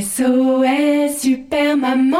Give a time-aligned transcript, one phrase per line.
[0.00, 2.18] SOS Super Maman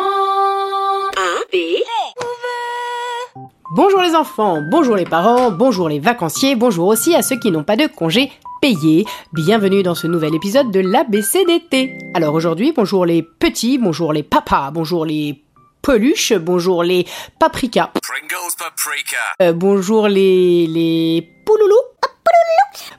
[3.75, 7.65] Bonjour les enfants, bonjour les parents, bonjour les vacanciers, bonjour aussi à ceux qui n'ont
[7.65, 9.07] pas de congé payé.
[9.33, 11.99] Bienvenue dans ce nouvel épisode de l'ABCDT.
[12.15, 15.43] Alors aujourd'hui, bonjour les petits, bonjour les papas, bonjour les
[15.83, 17.07] peluches, bonjour les
[17.41, 19.17] paprikas, Pringles paprika.
[19.43, 21.75] euh, bonjour les les pouloulous,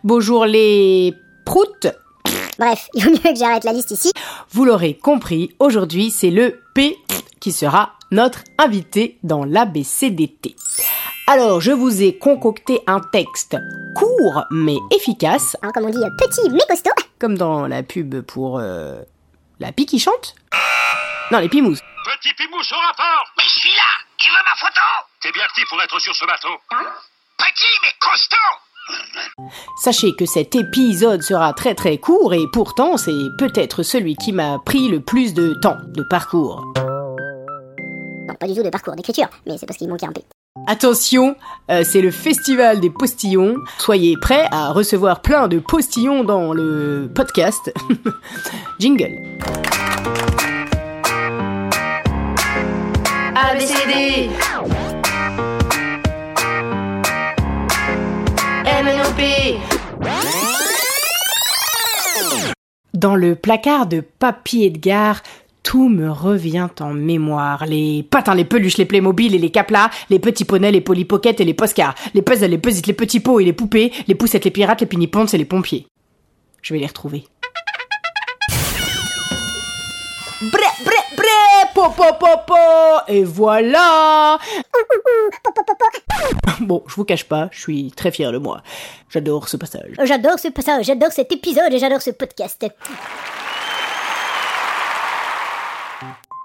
[0.04, 1.14] bonjour les
[1.46, 1.88] proutes.
[2.60, 4.12] Bref, il vaut mieux que j'arrête la liste ici.
[4.52, 6.98] Vous l'aurez compris, aujourd'hui c'est le P
[7.40, 10.56] qui sera notre invité dans l'ABCDT.
[11.28, 13.58] Alors, je vous ai concocté un texte
[13.96, 16.92] court mais efficace, Hein, comme on dit, petit mais costaud.
[17.20, 19.02] comme dans la pub pour euh,
[19.60, 20.36] la pie qui chante.
[21.32, 21.78] Non, les pimous.
[22.06, 24.82] Petit Pimouche au rapport Mais je suis là Tu veux ma photo?
[25.22, 26.56] T'es bien petit pour être sur ce bateau?
[26.70, 28.38] Petit mais costaud
[29.82, 34.60] Sachez que cet épisode sera très très court et pourtant c'est peut-être celui qui m'a
[34.60, 36.64] pris le plus de temps de parcours.
[38.28, 40.24] Non, pas du tout de parcours d'écriture, mais c'est parce qu'il manquait un P.
[40.68, 41.36] Attention,
[41.70, 43.58] euh, c'est le festival des postillons.
[43.78, 47.74] Soyez prêts à recevoir plein de postillons dans le podcast.
[48.80, 49.20] Jingle.
[53.36, 54.30] ABCD
[62.94, 65.22] Dans le placard de Papy Edgar,
[65.64, 67.66] tout me revient en mémoire.
[67.66, 71.42] Les patins, les peluches, les Playmobil et les caplas, les petits poneys, les Polly Pocket
[71.42, 74.46] et les Poscars, les puzzles, les puzzles, les petits pots et les poupées, les poussettes,
[74.46, 75.88] les pirates, les pinipontes et les pompiers.
[76.62, 77.26] Je vais les retrouver.
[83.08, 84.38] Et voilà
[86.62, 88.62] Bon, je vous cache pas, je suis très fier de moi.
[89.10, 89.92] J'adore ce passage.
[90.04, 92.66] J'adore ce passage, j'adore cet épisode et j'adore ce podcast.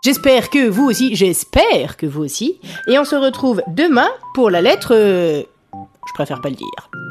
[0.03, 2.59] J'espère que vous aussi, j'espère que vous aussi.
[2.89, 4.95] Et on se retrouve demain pour la lettre...
[4.95, 5.43] euh,
[5.73, 7.10] Je préfère pas le dire.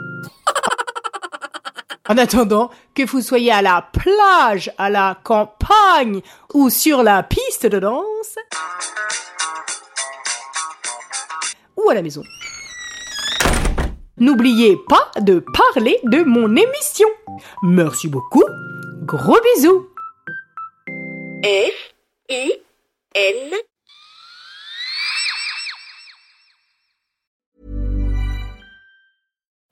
[2.09, 6.21] En attendant, que vous soyez à la plage, à la campagne
[6.55, 8.35] ou sur la piste de danse,
[11.77, 12.23] ou à la maison.
[14.17, 17.07] N'oubliez pas de parler de mon émission.
[17.61, 18.43] Merci beaucoup.
[19.05, 19.87] Gros bisous.